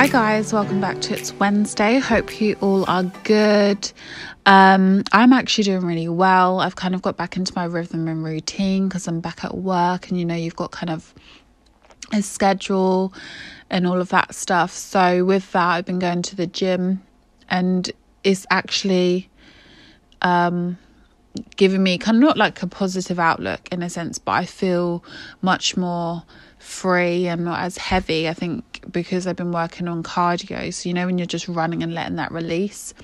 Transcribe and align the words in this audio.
Hi, 0.00 0.06
guys, 0.06 0.50
welcome 0.50 0.80
back 0.80 1.02
to 1.02 1.14
It's 1.14 1.30
Wednesday. 1.34 1.98
Hope 1.98 2.40
you 2.40 2.56
all 2.62 2.88
are 2.88 3.02
good. 3.22 3.92
Um, 4.46 5.04
I'm 5.12 5.34
actually 5.34 5.64
doing 5.64 5.84
really 5.84 6.08
well. 6.08 6.60
I've 6.60 6.74
kind 6.74 6.94
of 6.94 7.02
got 7.02 7.18
back 7.18 7.36
into 7.36 7.52
my 7.54 7.64
rhythm 7.64 8.08
and 8.08 8.24
routine 8.24 8.88
because 8.88 9.06
I'm 9.06 9.20
back 9.20 9.44
at 9.44 9.58
work, 9.58 10.08
and 10.08 10.18
you 10.18 10.24
know, 10.24 10.34
you've 10.34 10.56
got 10.56 10.70
kind 10.70 10.88
of 10.88 11.12
a 12.14 12.22
schedule 12.22 13.12
and 13.68 13.86
all 13.86 14.00
of 14.00 14.08
that 14.08 14.34
stuff. 14.34 14.72
So, 14.72 15.22
with 15.26 15.52
that, 15.52 15.68
I've 15.68 15.84
been 15.84 15.98
going 15.98 16.22
to 16.22 16.34
the 16.34 16.46
gym, 16.46 17.02
and 17.50 17.90
it's 18.24 18.46
actually 18.50 19.28
um, 20.22 20.78
giving 21.56 21.82
me 21.82 21.98
kind 21.98 22.16
of 22.16 22.22
not 22.22 22.36
like 22.36 22.62
a 22.62 22.66
positive 22.66 23.18
outlook 23.18 23.68
in 23.70 23.82
a 23.82 23.90
sense, 23.90 24.18
but 24.18 24.32
I 24.32 24.44
feel 24.44 25.04
much 25.42 25.76
more 25.76 26.24
free 26.58 27.26
and 27.26 27.44
not 27.44 27.60
as 27.60 27.78
heavy. 27.78 28.28
I 28.28 28.34
think 28.34 28.84
because 28.90 29.26
I've 29.26 29.36
been 29.36 29.52
working 29.52 29.88
on 29.88 30.02
cardio. 30.02 30.72
So, 30.72 30.88
you 30.88 30.94
know, 30.94 31.06
when 31.06 31.18
you're 31.18 31.26
just 31.26 31.48
running 31.48 31.82
and 31.82 31.94
letting 31.94 32.16
that 32.16 32.32
release, 32.32 32.94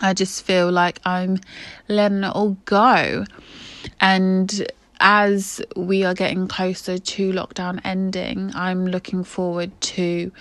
I 0.00 0.14
just 0.14 0.44
feel 0.44 0.70
like 0.70 1.00
I'm 1.04 1.40
letting 1.88 2.24
it 2.24 2.34
all 2.34 2.56
go. 2.64 3.24
And 4.00 4.70
as 5.00 5.60
we 5.76 6.04
are 6.04 6.14
getting 6.14 6.48
closer 6.48 6.98
to 6.98 7.32
lockdown 7.32 7.80
ending, 7.84 8.52
I'm 8.54 8.86
looking 8.86 9.24
forward 9.24 9.78
to 9.80 10.32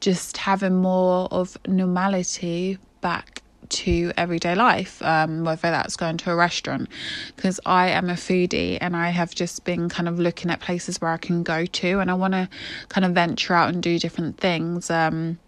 just 0.00 0.36
having 0.36 0.76
more 0.76 1.28
of 1.30 1.56
normality 1.66 2.78
back 3.00 3.42
to 3.70 4.12
everyday 4.16 4.54
life, 4.54 5.02
um, 5.02 5.44
whether 5.44 5.70
that's 5.70 5.96
going 5.96 6.16
to 6.18 6.30
a 6.30 6.36
restaurant, 6.36 6.88
because 7.34 7.60
I 7.66 7.88
am 7.88 8.10
a 8.10 8.14
foodie 8.14 8.78
and 8.80 8.96
I 8.96 9.10
have 9.10 9.34
just 9.34 9.64
been 9.64 9.88
kind 9.88 10.08
of 10.08 10.18
looking 10.18 10.50
at 10.50 10.60
places 10.60 11.00
where 11.00 11.10
I 11.10 11.16
can 11.16 11.42
go 11.42 11.66
to 11.66 12.00
and 12.00 12.10
I 12.10 12.14
want 12.14 12.34
to 12.34 12.48
kind 12.88 13.04
of 13.04 13.12
venture 13.12 13.54
out 13.54 13.72
and 13.72 13.82
do 13.82 13.98
different 13.98 14.38
things. 14.38 14.90
Um, 14.90 15.38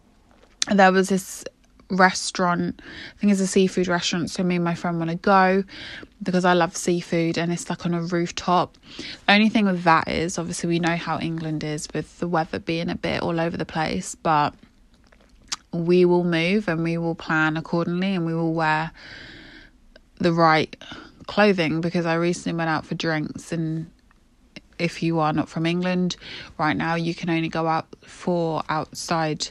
there 0.70 0.92
was 0.92 1.08
this 1.08 1.44
restaurant, 1.90 2.80
I 2.84 3.20
think 3.20 3.32
it's 3.32 3.40
a 3.40 3.46
seafood 3.46 3.88
restaurant, 3.88 4.30
so 4.30 4.42
me 4.42 4.56
and 4.56 4.64
my 4.64 4.74
friend 4.74 4.98
want 4.98 5.10
to 5.10 5.16
go 5.16 5.64
because 6.22 6.44
I 6.44 6.52
love 6.52 6.76
seafood 6.76 7.38
and 7.38 7.52
it's 7.52 7.70
like 7.70 7.86
on 7.86 7.94
a 7.94 8.02
rooftop. 8.02 8.76
The 9.26 9.32
Only 9.32 9.48
thing 9.48 9.66
with 9.66 9.84
that 9.84 10.08
is 10.08 10.38
obviously 10.38 10.68
we 10.68 10.80
know 10.80 10.96
how 10.96 11.18
England 11.18 11.64
is 11.64 11.88
with 11.94 12.18
the 12.18 12.28
weather 12.28 12.58
being 12.58 12.90
a 12.90 12.94
bit 12.94 13.22
all 13.22 13.40
over 13.40 13.56
the 13.56 13.64
place, 13.64 14.14
but 14.14 14.54
we 15.72 16.04
will 16.04 16.24
move 16.24 16.68
and 16.68 16.82
we 16.82 16.98
will 16.98 17.14
plan 17.14 17.56
accordingly 17.56 18.14
and 18.14 18.24
we 18.24 18.34
will 18.34 18.54
wear 18.54 18.90
the 20.18 20.32
right 20.32 20.76
clothing 21.26 21.80
because 21.80 22.06
I 22.06 22.14
recently 22.14 22.56
went 22.56 22.70
out 22.70 22.86
for 22.86 22.94
drinks 22.94 23.52
and 23.52 23.90
if 24.78 25.02
you 25.02 25.18
are 25.18 25.32
not 25.32 25.48
from 25.48 25.66
England 25.66 26.16
right 26.56 26.76
now 26.76 26.94
you 26.94 27.14
can 27.14 27.28
only 27.28 27.48
go 27.48 27.66
out 27.66 27.86
for 28.02 28.62
outside 28.68 29.48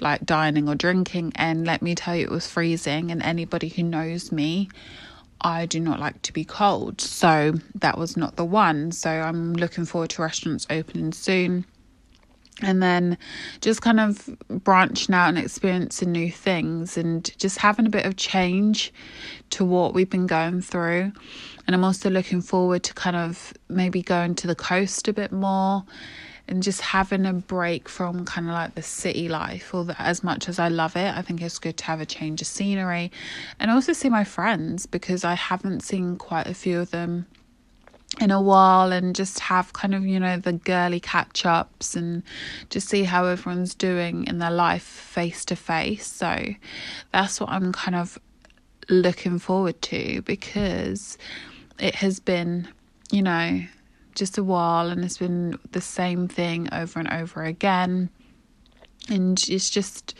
like 0.00 0.24
dining 0.24 0.68
or 0.68 0.74
drinking. 0.74 1.32
And 1.34 1.66
let 1.66 1.82
me 1.82 1.94
tell 1.94 2.14
you 2.14 2.24
it 2.24 2.30
was 2.30 2.46
freezing 2.46 3.10
and 3.10 3.22
anybody 3.22 3.68
who 3.68 3.82
knows 3.82 4.30
me 4.30 4.68
I 5.40 5.66
do 5.66 5.80
not 5.80 6.00
like 6.00 6.22
to 6.22 6.32
be 6.32 6.44
cold. 6.44 7.00
So 7.00 7.54
that 7.74 7.98
was 7.98 8.16
not 8.16 8.36
the 8.36 8.44
one. 8.44 8.90
So 8.90 9.10
I'm 9.10 9.52
looking 9.52 9.84
forward 9.84 10.10
to 10.10 10.22
restaurants 10.22 10.66
opening 10.70 11.12
soon 11.12 11.66
and 12.62 12.82
then 12.82 13.18
just 13.60 13.82
kind 13.82 14.00
of 14.00 14.28
branching 14.48 15.14
out 15.14 15.28
and 15.28 15.38
experiencing 15.38 16.12
new 16.12 16.30
things 16.30 16.96
and 16.96 17.36
just 17.38 17.58
having 17.58 17.86
a 17.86 17.90
bit 17.90 18.06
of 18.06 18.16
change 18.16 18.92
to 19.50 19.64
what 19.64 19.92
we've 19.92 20.08
been 20.08 20.26
going 20.26 20.62
through. 20.62 21.12
And 21.66 21.74
I'm 21.74 21.84
also 21.84 22.08
looking 22.08 22.40
forward 22.40 22.82
to 22.84 22.94
kind 22.94 23.16
of 23.16 23.52
maybe 23.68 24.02
going 24.02 24.34
to 24.36 24.46
the 24.46 24.54
coast 24.54 25.06
a 25.08 25.12
bit 25.12 25.32
more 25.32 25.84
and 26.48 26.62
just 26.62 26.80
having 26.80 27.26
a 27.26 27.32
break 27.32 27.88
from 27.88 28.24
kind 28.24 28.46
of 28.46 28.52
like 28.54 28.74
the 28.74 28.82
city 28.82 29.28
life 29.28 29.74
or 29.74 29.86
as 29.98 30.22
much 30.22 30.48
as 30.48 30.58
I 30.58 30.68
love 30.68 30.96
it 30.96 31.12
I 31.16 31.22
think 31.22 31.42
it's 31.42 31.58
good 31.58 31.76
to 31.78 31.84
have 31.86 32.00
a 32.00 32.06
change 32.06 32.40
of 32.40 32.46
scenery 32.46 33.10
and 33.58 33.70
also 33.70 33.92
see 33.92 34.08
my 34.08 34.22
friends 34.22 34.86
because 34.86 35.24
I 35.24 35.34
haven't 35.34 35.80
seen 35.80 36.16
quite 36.16 36.46
a 36.46 36.54
few 36.54 36.78
of 36.78 36.92
them 36.92 37.26
in 38.20 38.30
a 38.30 38.40
while 38.40 38.92
and 38.92 39.14
just 39.14 39.40
have 39.40 39.72
kind 39.72 39.94
of 39.94 40.06
you 40.06 40.18
know 40.18 40.38
the 40.38 40.54
girly 40.54 41.00
catch 41.00 41.44
ups 41.44 41.94
and 41.94 42.22
just 42.70 42.88
see 42.88 43.02
how 43.02 43.26
everyone's 43.26 43.74
doing 43.74 44.26
in 44.26 44.38
their 44.38 44.50
life 44.50 44.82
face 44.82 45.44
to 45.44 45.54
face 45.54 46.06
so 46.06 46.46
that's 47.12 47.40
what 47.40 47.50
I'm 47.50 47.72
kind 47.72 47.94
of 47.94 48.18
looking 48.88 49.38
forward 49.38 49.82
to 49.82 50.22
because 50.22 51.18
it 51.78 51.96
has 51.96 52.20
been 52.20 52.68
you 53.10 53.22
know 53.22 53.60
just 54.16 54.38
a 54.38 54.42
while 54.42 54.88
and 54.88 55.04
it's 55.04 55.18
been 55.18 55.58
the 55.70 55.80
same 55.80 56.26
thing 56.26 56.68
over 56.72 56.98
and 56.98 57.12
over 57.12 57.44
again. 57.44 58.08
And 59.08 59.40
it's 59.48 59.70
just 59.70 60.16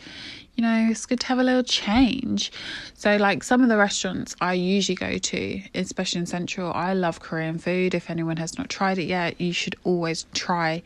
you 0.57 0.63
know, 0.63 0.87
it's 0.89 1.05
good 1.05 1.19
to 1.19 1.27
have 1.27 1.37
a 1.37 1.43
little 1.43 1.63
change. 1.63 2.51
So, 2.95 3.15
like 3.17 3.43
some 3.43 3.61
of 3.61 3.69
the 3.69 3.77
restaurants 3.77 4.35
I 4.41 4.53
usually 4.53 4.95
go 4.95 5.19
to, 5.19 5.61
especially 5.75 6.21
in 6.21 6.25
Central, 6.25 6.73
I 6.73 6.93
love 6.93 7.19
Korean 7.19 7.59
food. 7.59 7.93
If 7.93 8.09
anyone 8.09 8.37
has 8.37 8.57
not 8.57 8.67
tried 8.67 8.97
it 8.97 9.03
yet, 9.03 9.39
you 9.39 9.53
should 9.53 9.75
always 9.83 10.25
try 10.33 10.81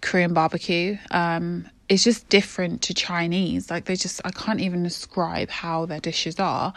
Korean 0.00 0.32
barbecue. 0.32 0.96
Um, 1.10 1.68
it's 1.88 2.04
just 2.04 2.28
different 2.28 2.82
to 2.82 2.94
Chinese. 2.94 3.68
Like, 3.68 3.86
they 3.86 3.96
just, 3.96 4.20
I 4.24 4.30
can't 4.30 4.60
even 4.60 4.84
describe 4.84 5.50
how 5.50 5.86
their 5.86 6.00
dishes 6.00 6.38
are, 6.38 6.72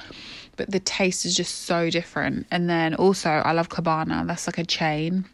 but 0.55 0.71
the 0.71 0.79
taste 0.79 1.23
is 1.23 1.35
just 1.35 1.65
so 1.65 1.91
different. 1.91 2.47
And 2.49 2.67
then 2.67 2.95
also, 2.95 3.29
I 3.29 3.51
love 3.51 3.69
Cabana, 3.69 4.23
that's 4.25 4.47
like 4.47 4.57
a 4.57 4.65
chain. 4.65 5.25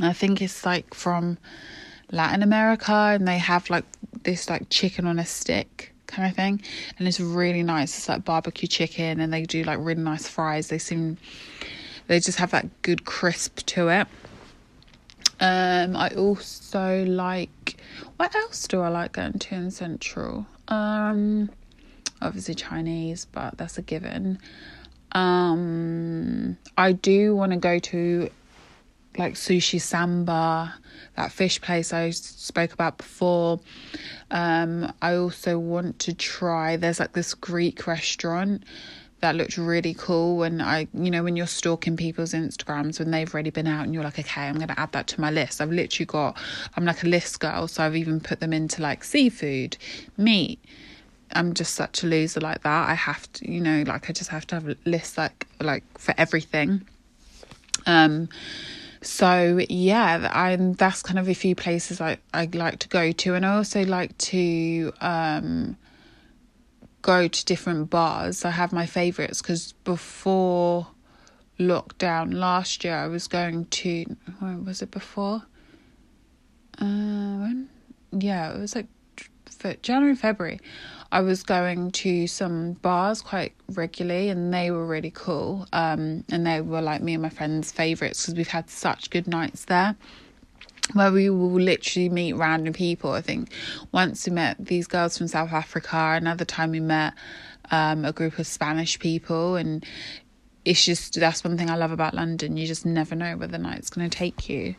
I 0.00 0.12
think 0.12 0.42
it's 0.42 0.66
like 0.66 0.94
from 0.94 1.38
Latin 2.10 2.42
America 2.42 2.92
and 2.92 3.28
they 3.28 3.38
have 3.38 3.68
like 3.70 3.84
this 4.24 4.48
like 4.48 4.68
chicken 4.70 5.06
on 5.06 5.18
a 5.18 5.26
stick 5.26 5.92
kind 6.06 6.28
of 6.28 6.34
thing 6.34 6.60
and 6.98 7.06
it's 7.06 7.20
really 7.20 7.62
nice. 7.62 7.96
It's 7.96 8.08
like 8.08 8.24
barbecue 8.24 8.68
chicken 8.68 9.20
and 9.20 9.32
they 9.32 9.44
do 9.44 9.62
like 9.62 9.78
really 9.80 10.02
nice 10.02 10.26
fries. 10.26 10.68
They 10.68 10.78
seem 10.78 11.18
they 12.06 12.18
just 12.20 12.38
have 12.38 12.50
that 12.52 12.82
good 12.82 13.04
crisp 13.04 13.58
to 13.66 13.88
it. 13.88 14.08
Um 15.40 15.94
i 15.96 16.08
also 16.10 17.04
like 17.04 17.76
what 18.16 18.34
else 18.34 18.66
do 18.66 18.80
i 18.80 18.88
like 18.88 19.12
going 19.12 19.38
to 19.38 19.54
in 19.54 19.70
central? 19.70 20.46
Um 20.66 21.50
obviously 22.20 22.54
chinese 22.54 23.26
but 23.26 23.56
that's 23.56 23.78
a 23.78 23.82
given. 23.82 24.38
Um 25.12 26.58
i 26.76 26.92
do 26.92 27.36
want 27.36 27.52
to 27.52 27.58
go 27.58 27.78
to 27.78 28.30
like 29.16 29.34
sushi 29.34 29.80
samba, 29.80 30.74
that 31.16 31.32
fish 31.32 31.60
place 31.60 31.92
I 31.92 32.10
spoke 32.10 32.72
about 32.72 32.98
before. 32.98 33.60
Um, 34.30 34.92
I 35.02 35.14
also 35.14 35.58
want 35.58 35.98
to 36.00 36.14
try. 36.14 36.76
There's 36.76 37.00
like 37.00 37.12
this 37.12 37.34
Greek 37.34 37.86
restaurant 37.86 38.64
that 39.20 39.34
looked 39.34 39.56
really 39.58 39.94
cool. 39.94 40.42
And 40.44 40.62
I, 40.62 40.86
you 40.94 41.10
know, 41.10 41.24
when 41.24 41.36
you're 41.36 41.46
stalking 41.46 41.96
people's 41.96 42.32
Instagrams 42.32 42.98
when 42.98 43.10
they've 43.10 43.32
already 43.32 43.50
been 43.50 43.66
out, 43.66 43.84
and 43.84 43.94
you're 43.94 44.04
like, 44.04 44.18
okay, 44.18 44.42
I'm 44.42 44.56
going 44.56 44.68
to 44.68 44.78
add 44.78 44.92
that 44.92 45.08
to 45.08 45.20
my 45.20 45.30
list. 45.30 45.60
I've 45.60 45.70
literally 45.70 46.06
got. 46.06 46.36
I'm 46.76 46.84
like 46.84 47.02
a 47.02 47.08
list 47.08 47.40
girl, 47.40 47.66
so 47.68 47.84
I've 47.84 47.96
even 47.96 48.20
put 48.20 48.40
them 48.40 48.52
into 48.52 48.82
like 48.82 49.02
seafood, 49.04 49.76
meat. 50.16 50.60
I'm 51.32 51.52
just 51.52 51.74
such 51.74 52.02
a 52.04 52.06
loser 52.06 52.40
like 52.40 52.62
that. 52.62 52.88
I 52.88 52.94
have 52.94 53.30
to, 53.34 53.50
you 53.50 53.60
know, 53.60 53.82
like 53.86 54.08
I 54.08 54.12
just 54.12 54.30
have 54.30 54.46
to 54.48 54.54
have 54.54 54.68
a 54.68 54.76
list 54.84 55.18
like 55.18 55.46
like 55.60 55.84
for 55.98 56.14
everything. 56.16 56.86
Um 57.86 58.28
so 59.00 59.60
yeah 59.68 60.28
i'm 60.32 60.72
that's 60.74 61.02
kind 61.02 61.18
of 61.18 61.28
a 61.28 61.34
few 61.34 61.54
places 61.54 62.00
i 62.00 62.18
i 62.34 62.48
like 62.52 62.78
to 62.80 62.88
go 62.88 63.12
to. 63.12 63.34
And 63.34 63.46
i 63.46 63.54
also 63.56 63.84
like 63.84 64.16
to 64.18 64.92
um 65.00 65.76
go 67.00 67.28
to 67.28 67.44
different 67.44 67.90
bars. 67.90 68.44
I 68.44 68.50
have 68.50 68.72
my 68.72 68.84
favorites 68.84 69.40
because 69.40 69.72
before 69.84 70.88
lockdown 71.58 72.34
last 72.34 72.84
year 72.84 72.94
i 72.96 73.06
was 73.06 73.26
going 73.26 73.64
to 73.66 74.04
when 74.40 74.64
was 74.64 74.82
it 74.82 74.90
before? 74.90 75.42
Uh 76.80 77.38
when? 77.42 77.68
Yeah 78.12 78.52
it 78.52 78.58
was 78.60 78.74
like 78.74 78.86
January, 79.82 80.14
February, 80.14 80.60
I 81.10 81.20
was 81.20 81.42
going 81.42 81.90
to 81.92 82.26
some 82.26 82.74
bars 82.74 83.22
quite 83.22 83.54
regularly, 83.70 84.28
and 84.28 84.52
they 84.52 84.70
were 84.70 84.86
really 84.86 85.10
cool. 85.10 85.66
Um, 85.72 86.24
and 86.30 86.46
they 86.46 86.60
were 86.60 86.82
like 86.82 87.00
me 87.00 87.14
and 87.14 87.22
my 87.22 87.30
friends' 87.30 87.72
favorites 87.72 88.22
because 88.22 88.34
we've 88.34 88.48
had 88.48 88.68
such 88.68 89.10
good 89.10 89.26
nights 89.26 89.64
there. 89.64 89.96
Where 90.94 91.12
we 91.12 91.28
will 91.28 91.50
literally 91.50 92.08
meet 92.08 92.32
random 92.34 92.72
people. 92.72 93.12
I 93.12 93.20
think 93.20 93.50
once 93.92 94.26
we 94.26 94.32
met 94.32 94.56
these 94.58 94.86
girls 94.86 95.18
from 95.18 95.28
South 95.28 95.52
Africa, 95.52 96.14
another 96.16 96.46
time 96.46 96.70
we 96.70 96.80
met 96.80 97.14
um, 97.70 98.04
a 98.04 98.12
group 98.12 98.38
of 98.38 98.46
Spanish 98.46 98.98
people, 98.98 99.56
and 99.56 99.84
it's 100.64 100.84
just 100.84 101.18
that's 101.18 101.44
one 101.44 101.56
thing 101.56 101.70
I 101.70 101.76
love 101.76 101.92
about 101.92 102.14
London. 102.14 102.56
You 102.56 102.66
just 102.66 102.84
never 102.84 103.14
know 103.14 103.36
where 103.36 103.48
the 103.48 103.58
night's 103.58 103.90
going 103.90 104.08
to 104.08 104.16
take 104.16 104.48
you. 104.48 104.74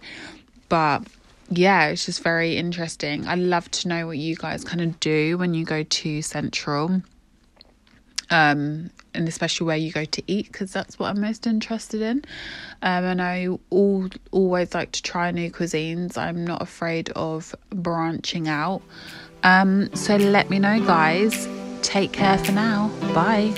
But 0.67 1.03
yeah, 1.49 1.87
it's 1.87 2.05
just 2.05 2.23
very 2.23 2.57
interesting. 2.57 3.27
I 3.27 3.35
love 3.35 3.69
to 3.71 3.87
know 3.87 4.07
what 4.07 4.17
you 4.17 4.35
guys 4.35 4.63
kind 4.63 4.81
of 4.81 4.99
do 4.99 5.37
when 5.37 5.53
you 5.53 5.65
go 5.65 5.83
to 5.83 6.21
Central. 6.21 7.01
um, 8.29 8.89
and 9.13 9.27
especially 9.27 9.65
where 9.65 9.77
you 9.77 9.91
go 9.91 10.05
to 10.05 10.23
eat 10.27 10.51
because 10.51 10.71
that's 10.71 10.99
what 10.99 11.09
I'm 11.09 11.21
most 11.21 11.47
interested 11.47 12.01
in. 12.01 12.17
Um, 12.81 13.03
and 13.03 13.21
I 13.21 13.47
all 13.69 14.07
always 14.31 14.73
like 14.73 14.91
to 14.93 15.01
try 15.01 15.31
new 15.31 15.51
cuisines. 15.51 16.17
I'm 16.17 16.45
not 16.45 16.61
afraid 16.61 17.09
of 17.11 17.55
branching 17.71 18.47
out. 18.47 18.81
Um, 19.43 19.93
so 19.95 20.15
let 20.17 20.49
me 20.49 20.59
know, 20.59 20.79
guys. 20.85 21.47
Take 21.81 22.11
care 22.11 22.37
for 22.37 22.51
now. 22.51 22.89
Bye. 23.13 23.55